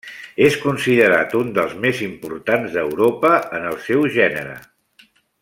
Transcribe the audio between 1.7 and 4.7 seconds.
més importants d'Europa en el seu gènere.